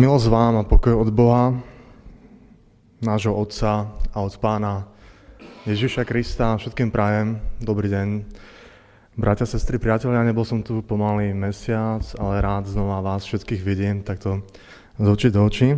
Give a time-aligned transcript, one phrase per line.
[0.00, 1.52] Milosť vám a pokoj od Boha,
[3.04, 4.88] nášho Otca a od Pána
[5.68, 6.56] Ježiša Krista.
[6.56, 8.08] Všetkým prajem dobrý deň.
[9.20, 14.40] Bratia, sestry, priatelia, nebol som tu pomaly mesiac, ale rád znova vás všetkých vidím takto
[14.96, 15.76] z očí do očí.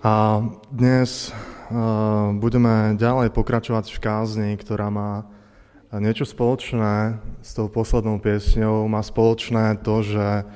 [0.00, 0.40] A
[0.72, 5.28] dnes uh, budeme ďalej pokračovať v kázni, ktorá má
[5.92, 8.88] niečo spoločné s tou poslednou piesňou.
[8.88, 10.48] Má spoločné to, že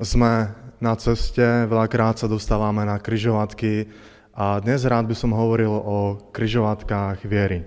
[0.00, 3.86] sme na ceste, veľakrát sa dostávame na kryžovatky
[4.34, 7.62] a dnes rád by som hovoril o kryžovatkách viery.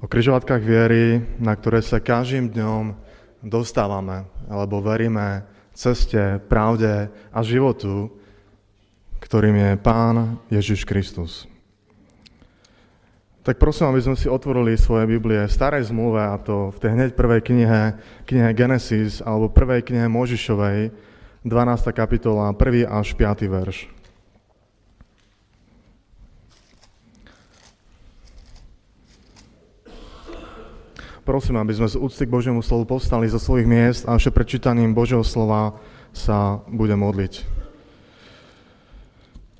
[0.00, 2.96] O kryžovatkách viery, na ktoré sa každým dňom
[3.44, 5.44] dostávame, alebo veríme
[5.76, 8.08] ceste, pravde a životu,
[9.20, 11.44] ktorým je Pán Ježiš Kristus.
[13.44, 16.90] Tak prosím, aby sme si otvorili svoje Biblie v starej zmluve, a to v tej
[16.96, 21.07] hneď prvej knihe, knihe Genesis, alebo prvej knihe Možišovej,
[21.46, 21.94] 12.
[21.94, 22.90] kapitola, 1.
[22.90, 23.46] až 5.
[23.46, 23.86] verš.
[31.22, 34.96] Prosím, aby sme z úcty k Božiemu slovu povstali zo svojich miest a ešte prečítaním
[34.96, 35.76] Božieho slova
[36.10, 37.44] sa bude modliť.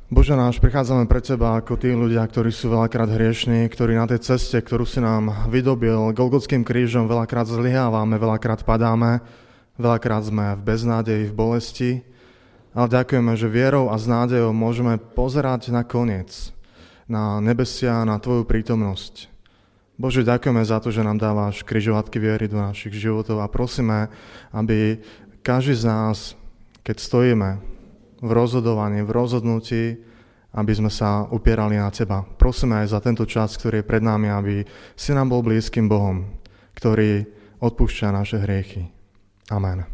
[0.09, 4.25] Bože náš, prichádzame pred Teba ako tí ľudia, ktorí sú veľakrát hriešní, ktorí na tej
[4.25, 9.21] ceste, ktorú si nám vydobil Golgotským krížom, veľakrát zlyhávame, veľakrát padáme,
[9.79, 11.91] Veľakrát sme v beznádeji, v bolesti,
[12.75, 16.51] ale ďakujeme, že vierou a s nádejou môžeme pozerať na koniec,
[17.07, 19.31] na nebesia, na Tvoju prítomnosť.
[19.95, 24.11] Bože, ďakujeme za to, že nám dávaš križovatky viery do našich životov a prosíme,
[24.51, 24.99] aby
[25.47, 26.17] každý z nás,
[26.83, 27.51] keď stojíme
[28.19, 29.85] v rozhodovaní, v rozhodnutí,
[30.59, 32.27] aby sme sa upierali na Teba.
[32.27, 34.55] Prosíme aj za tento čas, ktorý je pred nami, aby
[34.99, 36.27] si nám bol blízkym Bohom,
[36.75, 37.31] ktorý
[37.63, 38.98] odpúšťa naše hriechy.
[39.49, 39.89] Amen.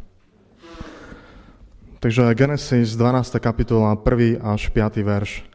[2.02, 3.38] Takže Genesis 12.
[3.38, 4.42] kapitola, 1.
[4.42, 4.98] až 5.
[5.06, 5.46] verš.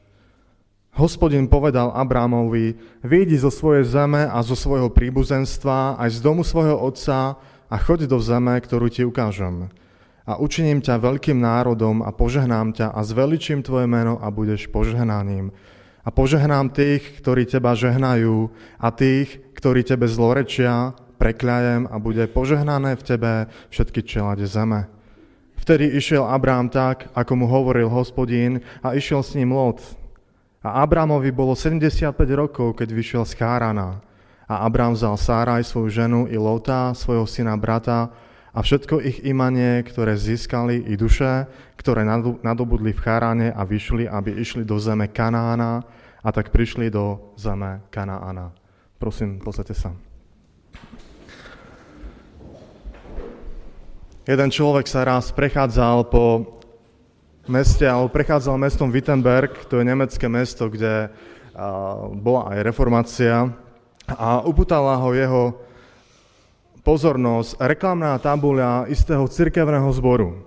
[0.95, 6.79] Hospodin povedal Abrámovi, vyjdi zo svojej zeme a zo svojho príbuzenstva aj z domu svojho
[6.79, 7.38] otca
[7.69, 9.69] a choď do zeme, ktorú ti ukážem.
[10.23, 15.52] A učiním ťa veľkým národom a požehnám ťa a zveličím tvoje meno a budeš požehnaním.
[16.02, 18.47] A požehnám tých, ktorí teba žehnajú
[18.79, 23.31] a tých, ktorí tebe zlorečia, prekľajem a bude požehnané v tebe
[23.69, 24.88] všetky čelade zeme.
[25.59, 29.84] Vtedy išiel Abrám tak, ako mu hovoril hospodín a išiel s ním Lot.
[30.63, 34.00] A Abrámovi bolo 75 rokov, keď vyšiel z Chárana.
[34.50, 38.09] A Abrám vzal Sáraj, svoju ženu, i Lota, svojho syna, brata,
[38.50, 41.46] a všetko ich imanie, ktoré získali, i duše,
[41.78, 42.02] ktoré
[42.41, 45.85] nadobudli v Cháráne a vyšli, aby išli do zeme Kanána,
[46.19, 48.52] a tak prišli do zeme Kanána.
[48.97, 50.09] Prosím, posaďte sa.
[54.29, 56.45] Jeden človek sa raz prechádzal po
[57.50, 61.09] meste, alebo prechádzal mestom Wittenberg, to je nemecké mesto, kde
[62.22, 63.50] bola aj reformácia
[64.06, 65.57] a uputala ho jeho
[66.85, 70.46] pozornosť reklamná tabuľa istého cirkevného zboru.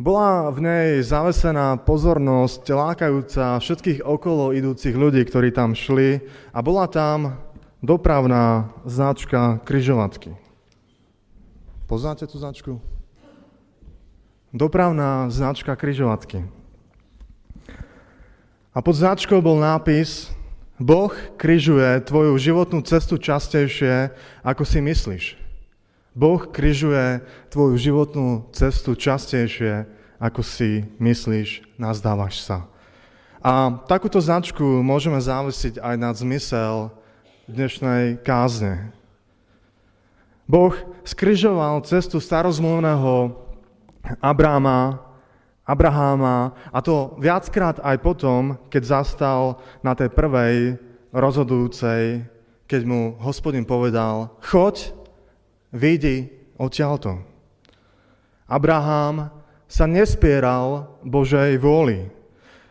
[0.00, 6.24] Bola v nej zavesená pozornosť lákajúca všetkých okolo idúcich ľudí, ktorí tam šli
[6.56, 7.36] a bola tam
[7.84, 10.40] dopravná značka kryžovatky.
[11.94, 12.82] Poznáte tú značku?
[14.50, 16.42] Dopravná značka kryžovatky.
[18.74, 20.34] A pod značkou bol nápis
[20.74, 24.10] Boh kryžuje tvoju životnú cestu častejšie,
[24.42, 25.24] ako si myslíš.
[26.18, 27.22] Boh kryžuje
[27.54, 29.86] tvoju životnú cestu častejšie,
[30.18, 32.66] ako si myslíš, nazdávaš sa.
[33.38, 36.90] A takúto značku môžeme závisiť aj na zmysel
[37.46, 38.90] dnešnej kázne,
[40.44, 43.32] Boh skrižoval cestu starozmluvného
[44.20, 45.00] Abráma,
[45.64, 50.76] Abraháma a to viackrát aj potom, keď zastal na tej prvej
[51.08, 52.28] rozhodujúcej,
[52.68, 54.92] keď mu hospodin povedal, choď,
[55.72, 56.28] vyjdi
[56.60, 57.24] odtiaľto.
[58.44, 59.32] Abraham
[59.64, 62.12] sa nespieral Božej vôli.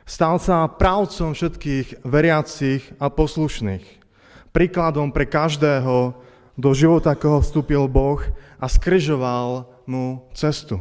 [0.06, 3.86] Stal sa pravcom všetkých veriacich a poslušných.
[4.54, 6.14] Príkladom pre každého,
[6.54, 8.22] do života, koho vstúpil Boh
[8.62, 10.80] a skrižoval mu cestu.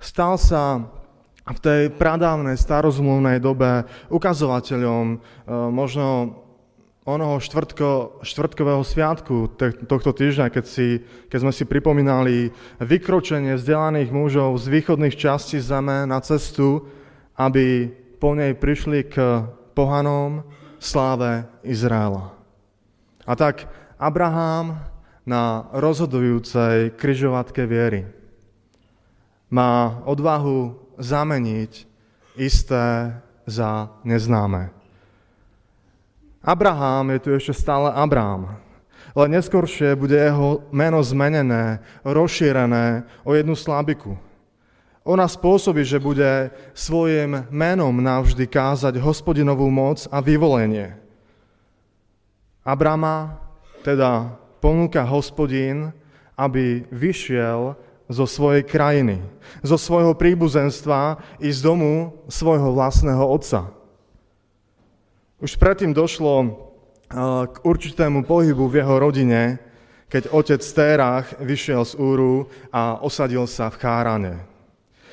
[0.00, 0.88] Stal sa
[1.44, 5.16] v tej pradávnej starozmluvnej dobe ukazovateľom e,
[5.50, 6.38] možno
[7.04, 9.56] onoho štvrtko, štvrtkového sviatku
[9.88, 16.06] tohto týždňa, keď, si, keď sme si pripomínali vykročenie vzdelaných mužov z východných častí zeme
[16.06, 16.86] na cestu,
[17.34, 17.88] aby
[18.20, 19.42] po nej prišli k
[19.72, 20.44] pohanom
[20.76, 22.36] sláve Izraela.
[23.24, 23.64] A tak
[24.00, 24.80] Abraham
[25.28, 28.08] na rozhodujúcej kryžovatke viery.
[29.52, 31.84] má odvahu zameniť
[32.38, 33.12] isté
[33.44, 34.70] za neznáme.
[36.40, 38.56] Abraham je tu ešte stále Abraham,
[39.12, 44.16] ale neskôršie bude jeho meno zmenené, rozšírené o jednu slabiku.
[45.04, 50.96] Ona spôsobí, že bude svojim menom navždy kázať hospodinovú moc a vyvolenie.
[52.64, 53.49] Abrama
[53.80, 55.92] teda ponúka hospodín,
[56.36, 57.76] aby vyšiel
[58.10, 59.22] zo svojej krajiny,
[59.62, 63.70] zo svojho príbuzenstva i z domu svojho vlastného otca.
[65.40, 66.50] Už predtým došlo eh,
[67.48, 69.42] k určitému pohybu v jeho rodine,
[70.10, 74.34] keď otec Térach vyšiel z Úru a osadil sa v Chárane.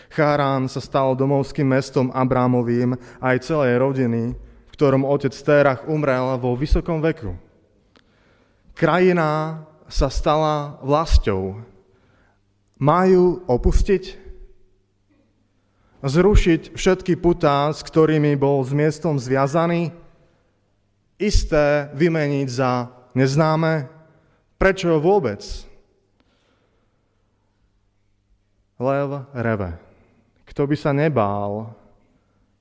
[0.09, 6.57] Chárán sa stal domovským mestom Abrámovým aj celej rodiny, v ktorom otec Térach umrel vo
[6.57, 7.37] vysokom veku.
[8.77, 11.65] Krajina sa stala vlastou
[12.77, 14.29] majú opustiť?
[16.05, 19.89] Zrušiť všetky putá, s ktorými bol s miestom zviazaný?
[21.17, 23.89] Isté vymeniť za neznáme?
[24.61, 25.41] Prečo vôbec?
[28.77, 29.73] Lev reve.
[30.45, 31.73] Kto by sa nebál?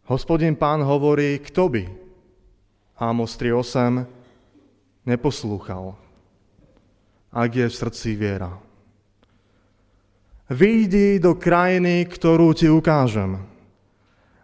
[0.08, 1.84] Hospodin pán hovorí, kto by?
[2.96, 4.08] Amos 3.8
[5.04, 5.92] neposlúchal,
[7.36, 8.48] ak je v srdci viera.
[10.48, 13.36] Výjdi do krajiny, ktorú ti ukážem.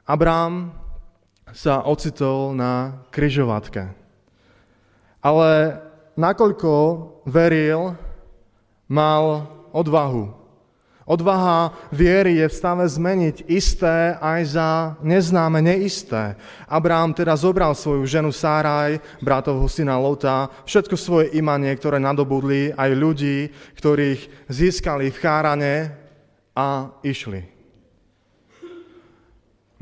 [0.05, 0.77] Abrám
[1.57, 3.89] sa ocitol na kryžovatke.
[5.25, 5.79] Ale
[6.19, 6.73] nakoľko
[7.25, 7.97] veril,
[8.93, 10.42] mal odvahu.
[11.03, 14.69] Odvaha viery je v stave zmeniť isté aj za
[15.03, 16.39] neznáme neisté.
[16.71, 22.91] Abrám teda zobral svoju ženu Sáraj, bratovho syna Lota, všetko svoje imanie, ktoré nadobudli, aj
[22.95, 25.75] ľudí, ktorých získali v Chárane
[26.55, 27.51] a išli.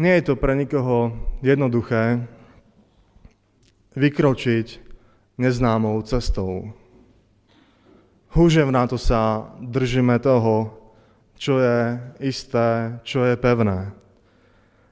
[0.01, 1.13] Nie je to pre nikoho
[1.45, 2.25] jednoduché
[3.93, 4.81] vykročiť
[5.37, 6.73] neznámou cestou.
[8.73, 10.80] na to sa držíme toho,
[11.41, 13.97] čo je isté, čo je pevné.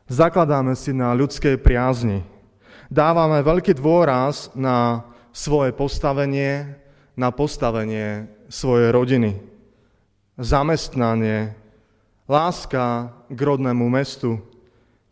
[0.09, 2.25] Zakladáme si na ľudskej priazni.
[2.89, 6.73] Dávame veľký dôraz na svoje postavenie,
[7.13, 9.37] na postavenie svojej rodiny,
[10.41, 11.53] zamestnanie,
[12.25, 14.41] láska k rodnému mestu,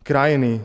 [0.01, 0.57] krajiny.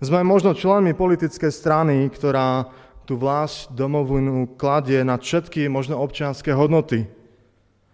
[0.00, 2.72] Sme možno členmi politickej strany, ktorá
[3.04, 7.04] tú vlast domovinu kladie na všetky možno občianské hodnoty–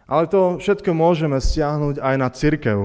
[0.06, 2.78] ale to všetko môžeme stiahnuť aj na církev,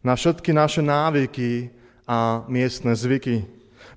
[0.00, 1.70] na všetky naše návyky
[2.08, 3.46] a miestne zvyky.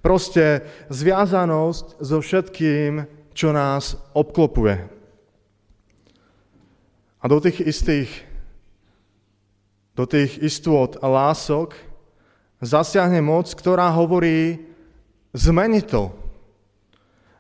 [0.03, 4.83] Proste zviazanosť so všetkým, čo nás obklopuje.
[7.23, 8.11] A do tých istých,
[9.95, 11.73] do tých istôt a lások
[12.59, 14.59] zasiahne moc, ktorá hovorí,
[15.31, 16.11] zmeni to,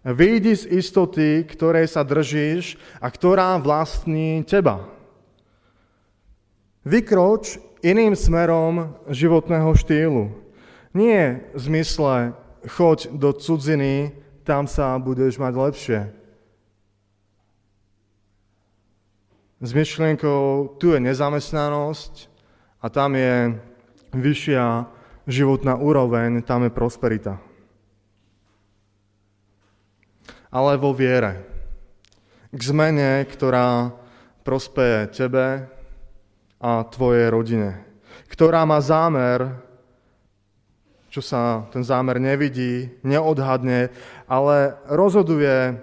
[0.03, 4.83] Vyjdi z istoty, ktorej sa držíš a ktorá vlastní teba.
[6.83, 10.35] Vykroč iným smerom životného štýlu.
[10.91, 12.35] Nie v zmysle
[12.67, 14.11] choď do cudziny,
[14.43, 15.99] tam sa budeš mať lepšie.
[19.63, 22.27] S myšlienkou, tu je nezamestnanosť
[22.83, 23.55] a tam je
[24.11, 24.83] vyššia
[25.31, 27.39] životná úroveň, tam je prosperita
[30.53, 31.41] ale vo viere.
[32.53, 33.89] K zmene, ktorá
[34.45, 35.65] prospeje tebe
[36.61, 37.81] a tvojej rodine.
[38.29, 39.49] Ktorá má zámer,
[41.09, 43.89] čo sa ten zámer nevidí, neodhadne,
[44.29, 45.81] ale rozhoduje,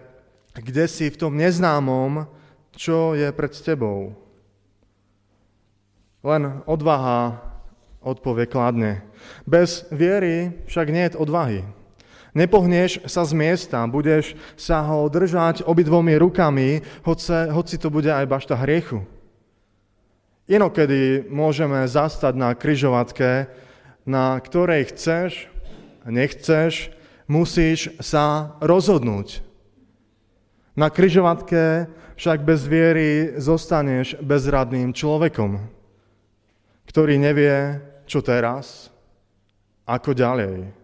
[0.55, 2.31] kde si v tom neznámom,
[2.71, 4.15] čo je pred tebou.
[6.23, 7.43] Len odvaha
[8.03, 9.03] odpovie kladne.
[9.43, 11.62] Bez viery však nie je odvahy.
[12.31, 18.27] Nepohneš sa z miesta, budeš sa ho držať obidvomi rukami, hoci, hoci to bude aj
[18.31, 19.03] bašta hriechu.
[20.51, 23.51] Inokedy môžeme zastať na kryžovatke,
[24.07, 25.47] na ktorej chceš,
[26.07, 26.91] nechceš,
[27.31, 29.43] musíš sa rozhodnúť.
[30.75, 35.59] Na kryžovatke však bez viery zostaneš bezradným človekom,
[36.87, 37.79] ktorý nevie,
[38.11, 38.91] čo teraz,
[39.87, 40.80] ako ďalej.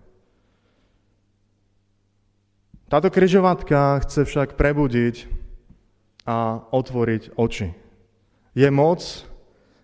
[2.86, 5.26] Táto križovatka chce však prebudiť
[6.22, 7.74] a otvoriť oči.
[8.54, 9.02] Je moc,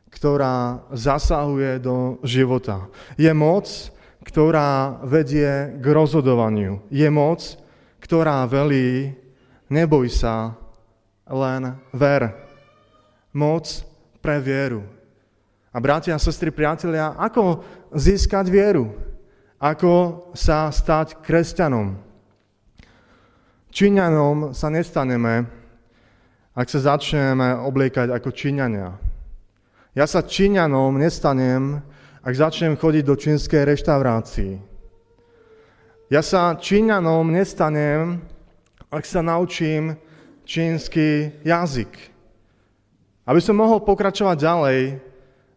[0.06, 2.86] ktorá zasahuje do života.
[3.18, 3.66] Je moc,
[4.22, 6.78] ktorá vedie k rozhodovaniu.
[6.94, 7.42] Je moc,
[7.98, 9.18] ktorá velí,
[9.66, 10.54] neboj sa,
[11.26, 12.30] len ver.
[13.34, 13.66] Moc
[14.22, 14.86] pre vieru.
[15.74, 18.94] A bratia, sestry, priatelia, ako získať vieru?
[19.58, 22.11] Ako sa stať kresťanom?
[23.72, 25.48] Číňanom sa nestaneme,
[26.52, 29.00] ak sa začneme obliekať ako Číňania.
[29.96, 31.80] Ja sa Číňanom nestanem,
[32.20, 34.60] ak začnem chodiť do čínskej reštaurácii.
[36.12, 38.20] Ja sa Číňanom nestanem,
[38.92, 39.96] ak sa naučím
[40.44, 41.96] čínsky jazyk.
[43.24, 44.80] Aby som mohol pokračovať ďalej,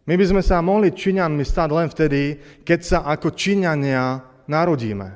[0.08, 5.08] my by sme sa mohli Číňanmi stať len vtedy, keď sa ako Číňania narodíme.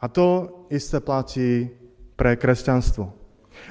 [0.00, 1.84] A to isté platí
[2.16, 3.12] pre kresťanstvo.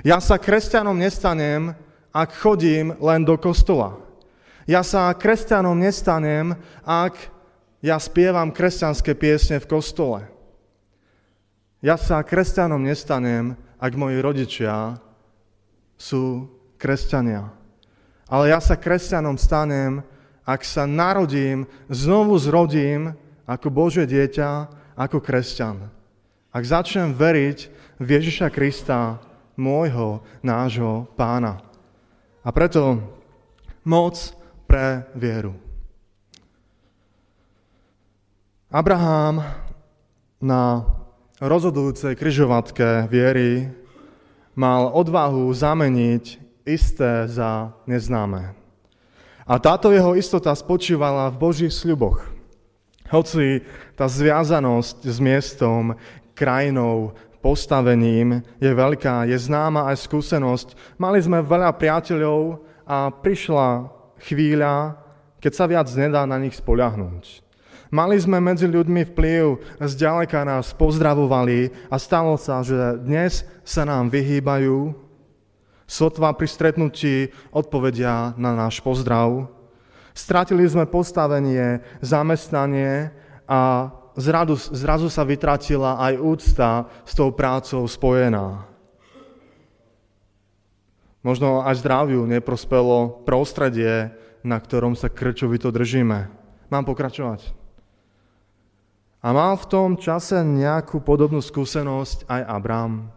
[0.06, 1.74] Ja sa kresťanom nestanem,
[2.16, 4.00] ak chodím len do kostola.
[4.66, 7.18] Ja sa kresťanom nestanem, ak
[7.86, 10.26] ja spievam kresťanské piesne v kostole.
[11.86, 14.98] Ja sa kresťanom nestanem, ak moji rodičia
[16.00, 16.50] sú
[16.82, 17.54] kresťania.
[18.26, 20.02] Ale ja sa kresťanom stanem,
[20.42, 23.14] ak sa narodím, znovu zrodím
[23.46, 25.94] ako Božie dieťa, ako kresťan.
[26.50, 29.24] Ak začnem veriť v Ježiša Krista,
[29.56, 31.64] môjho, nášho pána.
[32.44, 33.00] A preto
[33.88, 34.20] moc
[34.68, 35.56] pre vieru.
[38.68, 39.40] Abraham
[40.44, 40.84] na
[41.40, 43.72] rozhodujúcej kryžovatke viery
[44.52, 48.52] mal odvahu zameniť isté za neznáme.
[49.46, 52.26] A táto jeho istota spočívala v Božích sľuboch.
[53.14, 53.62] Hoci
[53.94, 55.94] tá zviazanosť s miestom,
[56.34, 57.14] krajinou,
[57.46, 60.98] postavením je veľká, je známa aj skúsenosť.
[60.98, 63.94] Mali sme veľa priateľov a prišla
[64.26, 64.98] chvíľa,
[65.38, 67.46] keď sa viac nedá na nich spoľahnúť.
[67.94, 74.10] Mali sme medzi ľuďmi vplyv, zďaleka nás pozdravovali a stalo sa, že dnes sa nám
[74.10, 75.06] vyhýbajú,
[75.86, 79.46] Sotva pri stretnutí odpovedia na náš pozdrav.
[80.18, 83.14] Stratili sme postavenie, zamestnanie
[83.46, 86.70] a zrazu, zrazu sa vytratila aj úcta
[87.04, 88.66] s tou prácou spojená.
[91.26, 94.14] Možno aj zdraviu neprospelo prostredie,
[94.46, 96.30] na ktorom sa krčovito držíme.
[96.70, 97.50] Mám pokračovať.
[99.26, 103.16] A mal v tom čase nejakú podobnú skúsenosť aj Abram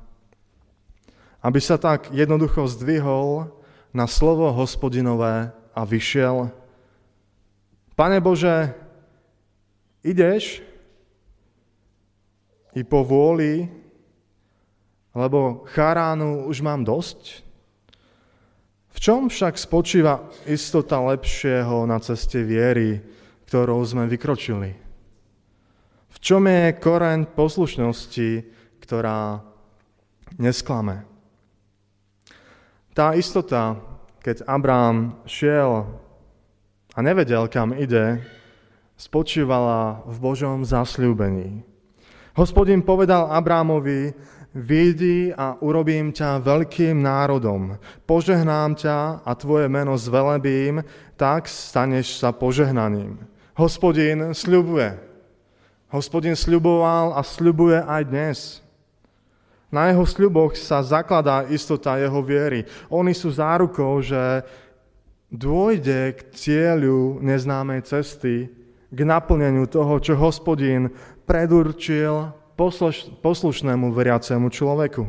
[1.43, 3.51] aby sa tak jednoducho zdvihol
[3.95, 6.51] na slovo hospodinové a vyšiel.
[7.95, 8.75] Pane Bože,
[10.03, 10.63] ideš
[12.77, 13.69] i po vôli,
[15.17, 17.45] lebo charánu už mám dosť?
[18.93, 22.99] V čom však spočíva istota lepšieho na ceste viery,
[23.47, 24.75] ktorou sme vykročili?
[26.09, 28.31] V čom je koreň poslušnosti,
[28.83, 29.39] ktorá
[30.43, 31.07] nesklame?
[32.91, 33.79] Tá istota,
[34.19, 35.87] keď Abrám šiel
[36.91, 38.19] a nevedel, kam ide,
[38.99, 41.63] spočívala v Božom zasľúbení.
[42.39, 44.15] Hospodin povedal Abrámovi,
[44.55, 47.77] Vidí a urobím ťa veľkým národom.
[48.07, 50.81] Požehnám ťa a tvoje meno zvelebím,
[51.21, 53.19] tak staneš sa požehnaním.
[53.59, 54.97] Hospodin sľubuje.
[55.91, 58.39] Hospodin sľuboval a sľubuje aj dnes.
[59.69, 62.65] Na jeho sľuboch sa zakladá istota jeho viery.
[62.89, 64.47] Oni sú zárukou, že
[65.29, 68.49] dôjde k cieľu neznámej cesty,
[68.89, 70.89] k naplneniu toho, čo hospodín
[71.29, 72.33] predurčil
[73.21, 75.05] poslušnému veriacemu človeku.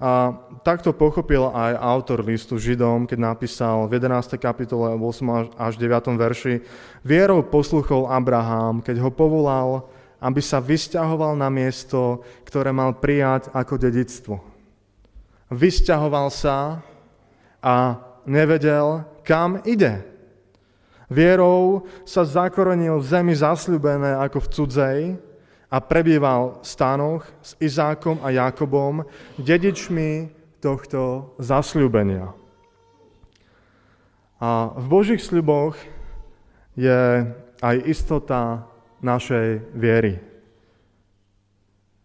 [0.00, 0.32] A
[0.64, 4.40] takto pochopil aj autor listu Židom, keď napísal v 11.
[4.40, 6.16] kapitole 8 až 9.
[6.16, 6.64] verši
[7.04, 9.84] Vierou posluchol Abraham, keď ho povolal,
[10.16, 14.40] aby sa vysťahoval na miesto, ktoré mal prijať ako dedictvo.
[15.52, 16.80] Vysťahoval sa
[17.60, 20.09] a nevedel, kam ide.
[21.10, 25.00] Vierou sa zakorenil v zemi zasľubené ako v cudzej
[25.66, 29.02] a prebýval v stánoch s Izákom a Jakobom,
[29.34, 30.30] dedičmi
[30.62, 32.30] tohto zasľúbenia.
[34.38, 35.74] A v Božích sľuboch
[36.78, 37.26] je
[37.58, 38.64] aj istota
[39.02, 40.22] našej viery.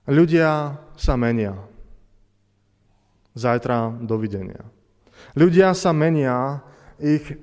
[0.09, 1.53] Ľudia sa menia.
[3.38, 4.65] Zajtra dovidenia.
[5.38, 6.62] Ľudia sa menia,
[7.00, 7.38] ich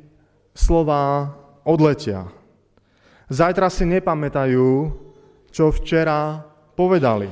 [0.54, 1.35] slova
[1.66, 2.28] odletia.
[3.33, 4.92] Zajtra si nepamätajú,
[5.49, 6.45] čo včera
[6.76, 7.28] povedali,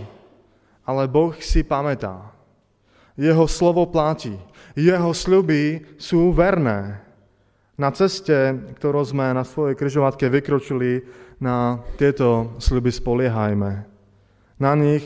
[0.84, 2.32] ale Boh si pamätá.
[3.20, 4.32] Jeho slovo platí.
[4.72, 7.04] Jeho sľuby sú verné.
[7.76, 11.04] Na ceste, ktorú sme na svojej kryžovatke vykročili,
[11.40, 13.72] na tieto sľuby spoliehajme.
[14.60, 15.04] Na nich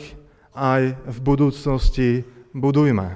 [0.51, 3.15] aj v budúcnosti budujme.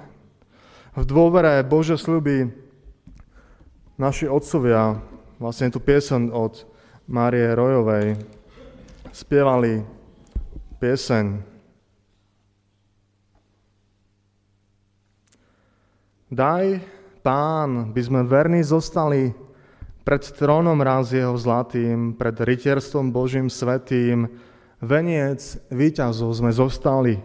[0.95, 2.51] V dôvere Bože sľuby
[3.99, 4.99] naši otcovia
[5.39, 6.67] vlastne tu piesen od
[7.07, 8.19] Márie Rojovej.
[9.09, 9.81] Spievali
[10.77, 11.25] pieseň
[16.29, 16.77] Daj,
[17.25, 19.33] pán, by sme verní zostali
[20.05, 24.29] pred trónom raz jeho zlatým, pred rytierstvom Božím svetým,
[24.77, 27.17] veniec víťazov sme zostali.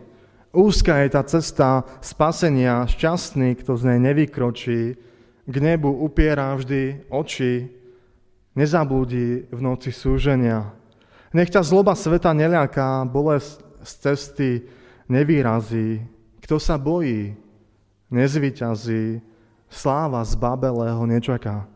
[0.57, 4.97] Úzka je tá cesta spasenia, šťastný, kto z nej nevykročí,
[5.45, 7.84] k nebu upiera vždy oči,
[8.55, 10.71] nezabudí v noci súženia.
[11.35, 14.51] Nech ťa zloba sveta neľaká, bolesť z cesty
[15.11, 16.03] nevýrazí.
[16.41, 17.35] Kto sa bojí,
[18.15, 19.19] nezvyťazí,
[19.67, 21.67] sláva z Babelého nečaká.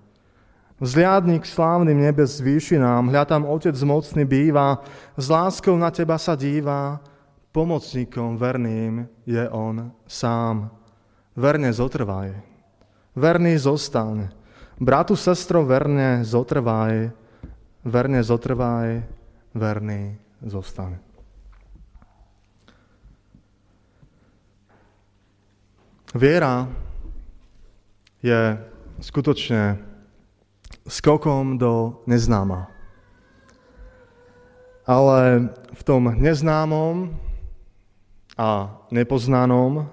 [0.78, 4.78] Vzliadni k slávnym nebes výšinám, hľa tam Otec mocný býva,
[5.18, 7.02] s láskou na teba sa díva,
[7.50, 10.70] pomocníkom verným je On sám.
[11.34, 12.30] Verne zotrvaj,
[13.18, 14.30] verný zostaň,
[14.78, 17.10] bratu, sestro, verne zotrvaj,
[17.84, 19.02] verne zotrvaj,
[19.54, 20.98] verný zostaň.
[26.14, 26.64] Viera
[28.24, 28.56] je
[29.04, 29.76] skutočne
[30.88, 32.72] skokom do neznáma.
[34.88, 37.12] Ale v tom neznámom
[38.40, 39.84] a nepoznanom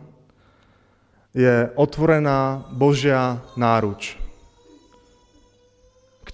[1.35, 4.24] je otvorená Božia náruč.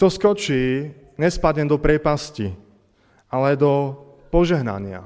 [0.01, 2.49] Kto skočí, nespadne do priepasti,
[3.29, 3.93] ale do
[4.33, 5.05] požehnania.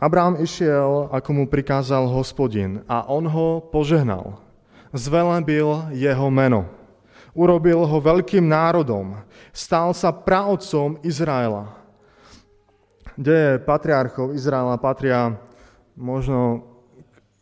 [0.00, 4.40] Abraham išiel, ako mu prikázal hospodin a on ho požehnal.
[4.96, 6.72] Zvelebil jeho meno.
[7.36, 9.20] Urobil ho veľkým národom.
[9.52, 11.68] Stal sa praotcom Izraela.
[13.12, 15.36] Deje patriarchov Izraela patria
[16.00, 16.64] možno,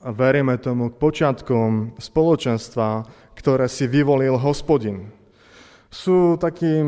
[0.00, 3.04] veríme tomu, k počiatkom spoločenstva,
[3.36, 5.12] ktoré si vyvolil hospodin.
[5.92, 6.86] Sú takým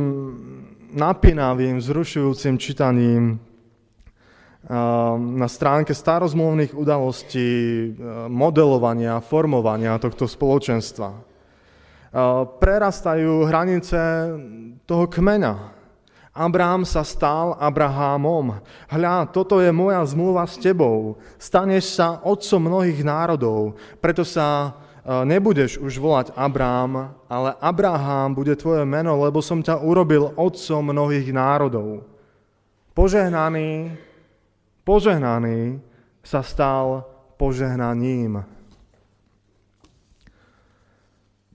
[0.92, 3.40] napínavým, zrušujúcim čítaním
[5.18, 7.90] na stránke starozmluvných udalostí,
[8.30, 11.18] modelovania, formovania tohto spoločenstva.
[12.62, 13.98] Prerastajú hranice
[14.86, 15.81] toho kmeňa.
[16.32, 18.56] Abraham sa stal Abrahámom.
[18.88, 21.20] Hľa, toto je moja zmluva s tebou.
[21.36, 24.72] Staneš sa otcom mnohých národov, preto sa
[25.04, 31.28] nebudeš už volať Abrám, ale Abraham bude tvoje meno, lebo som ťa urobil otcom mnohých
[31.36, 32.08] národov.
[32.96, 33.92] Požehnaný
[34.88, 35.78] požehnaný
[36.22, 37.06] sa stal
[37.38, 38.42] požehnaním.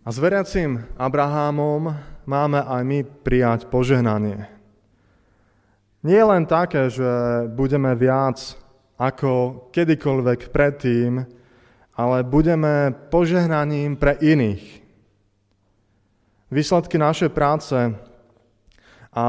[0.03, 1.91] A s veriacim Abrahámom
[2.23, 4.56] máme aj my prijať požehnanie.
[6.05, 7.10] Nie len také, že
[7.49, 8.53] budeme viac
[8.97, 11.25] ako kedykoľvek predtým,
[11.97, 14.86] ale budeme požehnaním pre iných.
[16.53, 17.75] Výsledky našej práce
[19.12, 19.25] a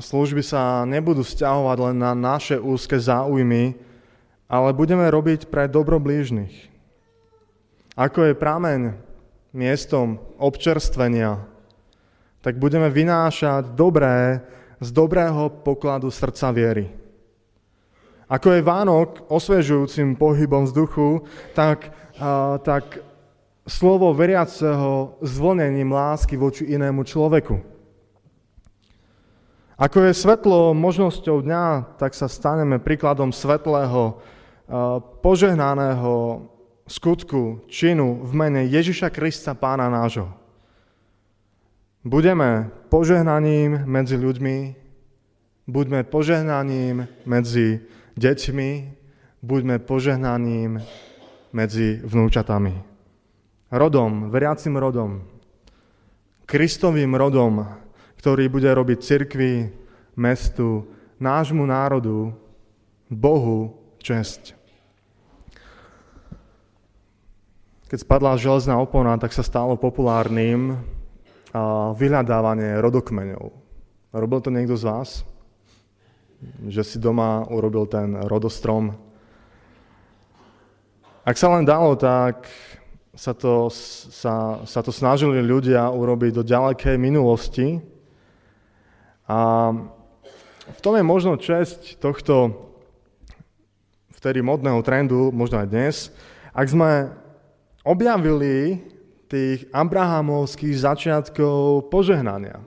[0.00, 3.76] služby sa nebudú stiahovať len na naše úzke záujmy,
[4.48, 6.72] ale budeme robiť pre dobro blížnych.
[7.92, 8.80] Ako je prameň
[9.52, 11.44] miestom občerstvenia,
[12.40, 14.40] tak budeme vynášať dobré
[14.78, 16.86] z dobrého pokladu srdca viery.
[18.28, 21.24] Ako je Vánok osviežujúcim pohybom vzduchu,
[21.56, 21.90] tak,
[22.62, 23.00] tak
[23.64, 27.56] slovo veriaceho zvlnením lásky voči inému človeku.
[29.78, 34.20] Ako je svetlo možnosťou dňa, tak sa staneme príkladom svetlého,
[35.24, 36.44] požehnaného
[36.84, 40.37] skutku, činu v mene Ježiša Krista, pána nášho.
[42.06, 44.56] Budeme požehnaním medzi ľuďmi,
[45.66, 47.82] buďme požehnaním medzi
[48.14, 48.70] deťmi,
[49.42, 50.78] buďme požehnaním
[51.50, 52.74] medzi vnúčatami.
[53.74, 55.26] Rodom, veriacim rodom,
[56.46, 57.66] Kristovým rodom,
[58.16, 59.68] ktorý bude robiť cirkvi,
[60.14, 60.86] mestu,
[61.18, 62.32] nášmu národu,
[63.10, 64.54] Bohu česť.
[67.90, 70.78] Keď spadla železná opona, tak sa stalo populárnym
[71.94, 73.44] vyhľadávanie rodokmeňov.
[74.14, 75.10] Robil to niekto z vás?
[76.64, 78.94] Že si doma urobil ten rodostrom?
[81.26, 82.48] Ak sa len dalo, tak
[83.12, 87.82] sa to, sa, sa to snažili ľudia urobiť do ďalekej minulosti,
[89.28, 89.68] a
[90.72, 92.56] v tom je možno česť tohto
[94.16, 95.96] vtedy modného trendu, možno aj dnes,
[96.56, 97.12] ak sme
[97.84, 98.80] objavili
[99.28, 102.64] tých abrahamovských začiatkov požehnania.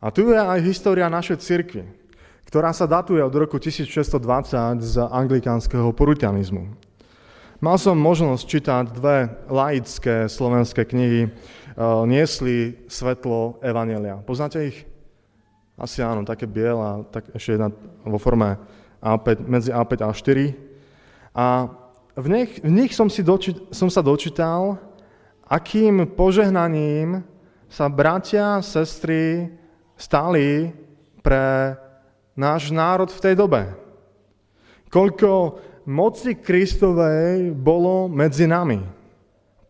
[0.00, 1.84] A tu je aj história našej cirkvi,
[2.48, 6.72] ktorá sa datuje od roku 1620 z anglikánskeho puritianizmu.
[7.60, 14.24] Mal som možnosť čítať dve laické slovenské knihy, uh, Niesli svetlo Evanelia.
[14.24, 14.88] Poznáte ich?
[15.76, 17.68] Asi áno, také biela, tak ešte jedna
[18.04, 18.56] vo forme
[19.04, 20.38] A5, medzi A5 a A4.
[21.36, 21.46] A
[22.16, 24.80] v nich, v nich som, si doči, som sa dočítal,
[25.50, 27.26] akým požehnaním
[27.66, 29.50] sa bratia, sestry
[29.98, 30.70] stali
[31.26, 31.74] pre
[32.38, 33.62] náš národ v tej dobe.
[34.90, 35.58] Koľko
[35.90, 38.78] moci Kristovej bolo medzi nami.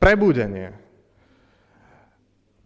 [0.01, 0.77] Prebudenie.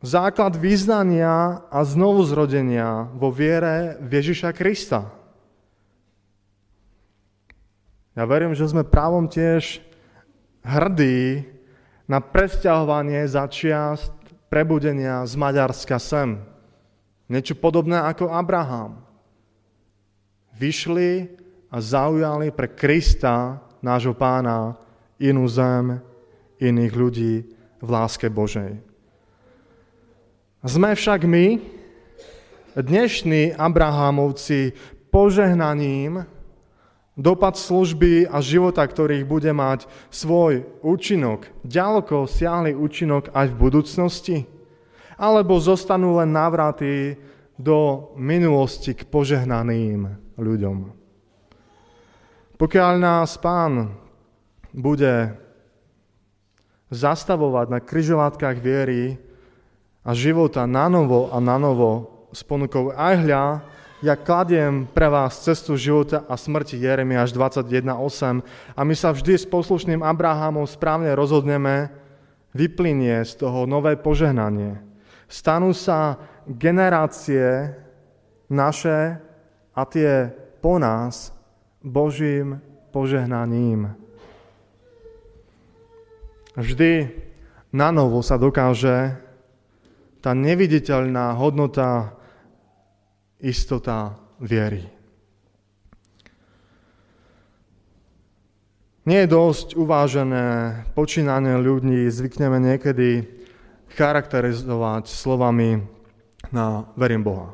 [0.05, 5.09] Základ význania a znovuzrodenia vo viere Ježiša Krista.
[8.14, 9.83] Ja verím, že sme právom tiež
[10.62, 11.54] hrdí
[12.05, 14.12] na presťahovanie za čiast
[14.53, 16.37] prebudenia z Maďarska sem.
[17.27, 19.01] Niečo podobné ako Abraham.
[20.55, 21.27] Vyšli
[21.73, 24.77] a zaujali pre Krista, nášho pána,
[25.19, 25.99] inú zem,
[26.61, 27.35] iných ľudí
[27.81, 28.79] v láske Božej.
[30.64, 31.61] Sme však my,
[32.79, 34.73] dnešní Abrahamovci,
[35.12, 36.25] požehnaním
[37.14, 44.37] dopad služby a života, ktorých bude mať svoj účinok, ďaleko siahly účinok aj v budúcnosti?
[45.14, 47.14] Alebo zostanú len návraty
[47.55, 50.77] do minulosti k požehnaným ľuďom?
[52.59, 53.94] Pokiaľ nás Pán
[54.74, 55.38] bude
[56.90, 59.18] zastavovať na kryžovatkách viery
[60.03, 63.44] a života na novo a na novo s ponukou aj hľa,
[64.05, 68.45] ja kladiem pre vás cestu života a smrti Jeremiáš 21.8
[68.77, 71.88] a my sa vždy s poslušným Abrahamom správne rozhodneme,
[72.53, 74.77] vyplynie z toho nové požehnanie.
[75.25, 77.73] Stanú sa generácie
[78.53, 79.25] naše
[79.73, 80.29] a tie
[80.61, 81.33] po nás
[81.81, 82.61] Božím
[82.93, 83.88] požehnaním.
[86.61, 87.09] Vždy
[87.73, 89.17] na novo sa dokáže
[90.21, 92.21] tá neviditeľná hodnota,
[93.45, 94.89] istota viery.
[99.05, 100.45] Nie je dosť uvážené
[100.97, 103.29] počínanie ľudí, zvykneme niekedy
[103.93, 105.85] charakterizovať slovami
[106.49, 107.53] na verím Boha.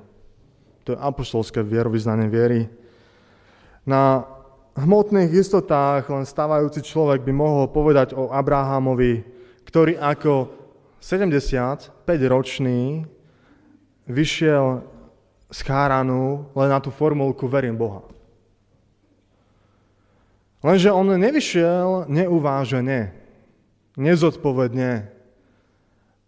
[0.87, 2.70] To je apoštolské vierovýznanie viery.
[3.83, 4.31] Na
[4.79, 9.26] hmotných istotách len stávajúci človek by mohol povedať o Abrahamovi,
[9.66, 10.55] ktorý ako
[11.03, 13.11] 75-ročný
[14.07, 14.87] vyšiel
[15.50, 18.06] z Cháranu len na tú formulku verím Boha.
[20.60, 23.16] Lenže on nevyšiel neuvážene,
[23.96, 25.08] nezodpovedne,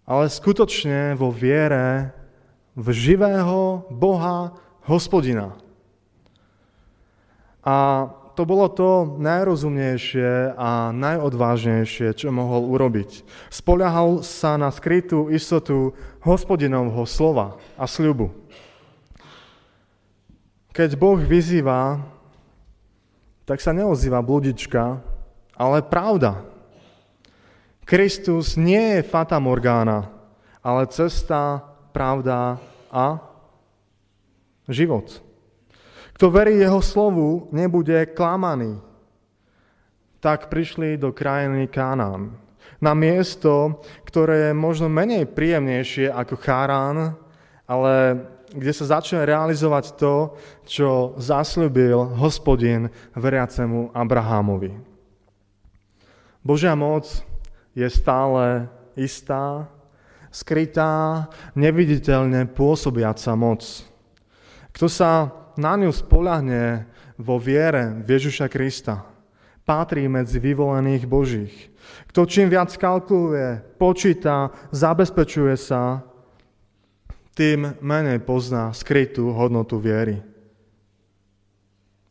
[0.08, 2.16] ale skutočne vo viere
[2.72, 4.56] v živého Boha,
[4.88, 5.54] hospodina.
[7.62, 13.28] A to bolo to najrozumnejšie a najodvážnejšie, čo mohol urobiť.
[13.52, 15.92] Spoľahal sa na skrytú istotu
[16.24, 18.32] hospodinovho slova a sľubu.
[20.72, 22.00] Keď Boh vyzýva,
[23.44, 25.04] tak sa neozýva bludička,
[25.52, 26.40] ale pravda.
[27.84, 30.08] Kristus nie je fata morgána,
[30.64, 31.60] ale cesta,
[31.92, 32.56] pravda
[32.88, 33.20] a
[34.64, 35.20] život.
[36.16, 38.80] Kto verí jeho slovu, nebude klamaný.
[40.24, 42.32] Tak prišli do krajiny Kánán.
[42.80, 47.12] Na miesto, ktoré je možno menej príjemnejšie ako Chárán,
[47.68, 50.36] ale kde sa začne realizovať to,
[50.68, 54.76] čo zasľubil hospodin veriacemu Abrahámovi.
[56.44, 57.08] Božia moc
[57.72, 59.68] je stále istá,
[60.28, 63.64] skrytá, neviditeľne pôsobiaca moc.
[64.72, 66.88] Kto sa na ňu spolahne
[67.20, 69.04] vo viere v Ježiša Krista,
[69.62, 71.54] patrí medzi vyvolených Božích.
[72.10, 76.02] Kto čím viac kalkuluje, počíta, zabezpečuje sa,
[77.32, 80.20] tým menej pozná skrytú hodnotu viery.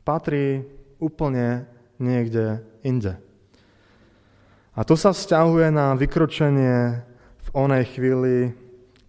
[0.02, 0.66] Patrí
[0.98, 1.70] úplne
[2.02, 3.18] niekde inde.
[4.74, 7.06] A to sa vzťahuje na vykročenie
[7.38, 8.36] v onej chvíli,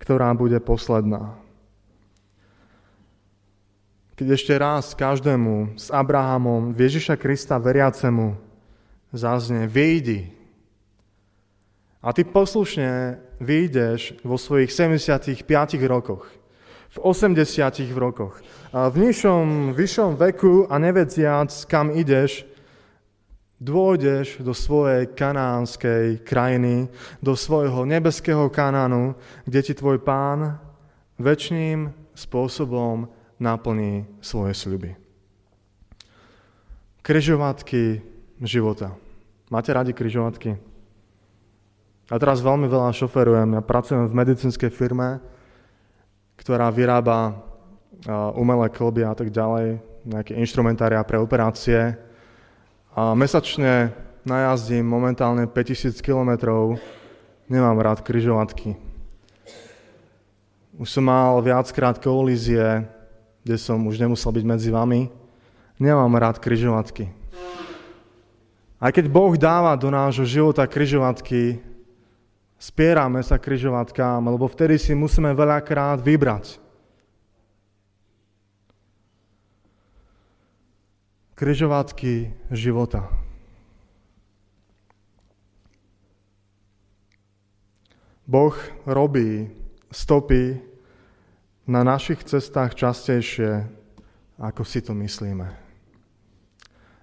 [0.02, 1.38] ktorá bude posledná.
[4.18, 8.36] Keď ešte raz každému s Abrahamom, Ježiša Krista veriacemu
[9.14, 10.41] zaznie, vyjdi.
[12.02, 15.46] A ty poslušne vyjdeš vo svojich 75
[15.86, 16.26] rokoch,
[16.90, 17.38] v 80
[17.94, 18.42] rokoch,
[18.74, 22.42] a v nižšom, vyššom veku a nevediac, kam ideš,
[23.62, 26.90] dôjdeš do svojej kanánskej krajiny,
[27.22, 29.14] do svojho nebeského kanánu,
[29.46, 30.58] kde ti tvoj pán
[31.22, 33.06] väčšným spôsobom
[33.38, 34.90] naplní svoje sľuby.
[37.02, 38.02] Kryžovatky
[38.42, 38.94] života.
[39.50, 40.71] Máte radi kryžovatky?
[42.12, 43.56] Ja teraz veľmi veľa šoferujem.
[43.56, 45.16] Ja pracujem v medicínskej firme,
[46.36, 47.40] ktorá vyrába
[48.36, 51.96] umelé klby a tak ďalej, nejaké instrumentária pre operácie.
[52.92, 53.96] A mesačne
[54.28, 56.76] najazdím momentálne 5000 kilometrov.
[57.48, 58.76] Nemám rád kryžovatky.
[60.76, 62.84] Už som mal viackrát kolízie,
[63.40, 65.08] kde som už nemusel byť medzi vami.
[65.80, 67.08] Nemám rád kryžovatky.
[68.76, 71.71] Aj keď Boh dáva do nášho života kryžovatky,
[72.62, 76.62] spierame sa kryžovatkám, lebo vtedy si musíme veľakrát vybrať.
[81.34, 83.10] Kryžovatky života.
[88.22, 88.54] Boh
[88.86, 89.50] robí
[89.90, 90.62] stopy
[91.66, 93.66] na našich cestách častejšie,
[94.38, 95.50] ako si to myslíme.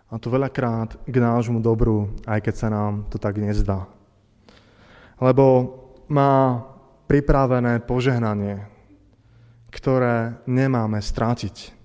[0.08, 3.99] A to veľakrát k nášmu dobru, aj keď sa nám to tak nezdá.
[5.20, 5.76] Lebo
[6.08, 6.64] má
[7.06, 8.66] pripravené požehnanie,
[9.70, 11.76] ktoré nemáme strátiť.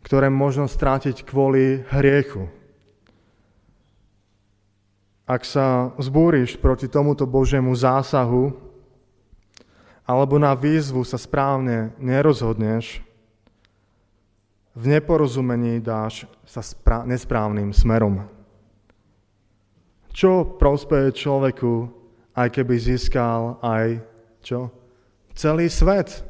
[0.00, 2.48] Ktoré možno strátiť kvôli hriechu.
[5.30, 8.50] Ak sa zbúriš proti tomuto Božiemu zásahu,
[10.02, 12.98] alebo na výzvu sa správne nerozhodneš,
[14.74, 16.62] v neporozumení dáš sa
[17.06, 18.26] nesprávnym smerom.
[20.20, 21.88] Čo prospeje človeku,
[22.36, 24.04] aj keby získal aj
[24.44, 24.68] čo?
[25.32, 26.20] Celý svet.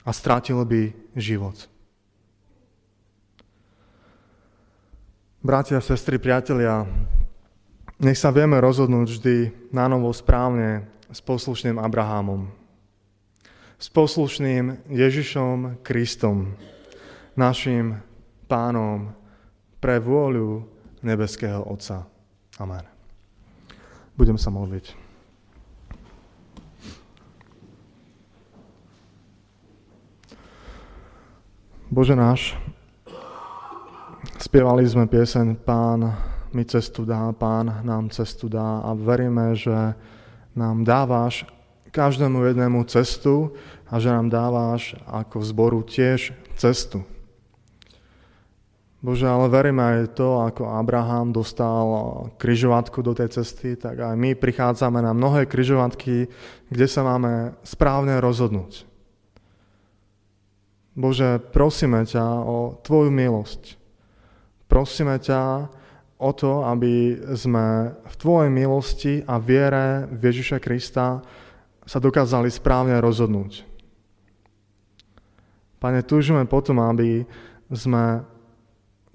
[0.00, 1.68] A strátil by život.
[5.44, 6.88] Bratia, sestry, priatelia,
[8.00, 9.36] nech sa vieme rozhodnúť vždy
[9.76, 12.48] na novo správne s poslušným Abrahamom
[13.76, 16.56] s poslušným Ježišom Kristom,
[17.36, 18.00] našim
[18.48, 19.12] pánom
[19.84, 20.75] pre vôľu
[21.06, 22.02] nebeského Otca.
[22.58, 22.82] Amen.
[24.18, 25.06] Budem sa modliť.
[31.86, 32.58] Bože náš,
[34.42, 36.02] spievali sme pieseň Pán
[36.50, 39.94] mi cestu dá, Pán nám cestu dá a veríme, že
[40.58, 41.46] nám dávaš
[41.96, 43.56] každému jednému cestu
[43.88, 47.00] a že nám dáváš ako zboru tiež cestu.
[49.06, 51.86] Bože, ale veríme aj to, ako Abraham dostal
[52.42, 56.26] kryžovatku do tej cesty, tak aj my prichádzame na mnohé kryžovatky,
[56.66, 58.82] kde sa máme správne rozhodnúť.
[60.98, 63.78] Bože, prosíme ťa o Tvoju milosť.
[64.66, 65.70] Prosíme ťa
[66.18, 71.22] o to, aby sme v Tvojej milosti a viere v Ježiša Krista
[71.86, 73.62] sa dokázali správne rozhodnúť.
[75.78, 77.22] Pane, túžime potom, aby
[77.70, 78.34] sme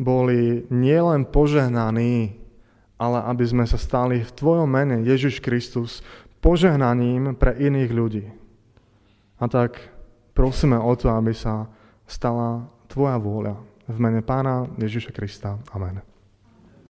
[0.02, 2.34] boli nielen požehnaní,
[2.98, 6.02] ale aby sme sa stali v Tvojom mene, Ježiš Kristus,
[6.42, 8.26] požehnaním pre iných ľudí.
[9.38, 9.78] A tak
[10.34, 11.70] prosíme o to, aby sa
[12.10, 13.56] stala Tvoja vôľa.
[13.88, 15.62] V mene Pána Ježiša Krista.
[15.74, 16.11] Amen.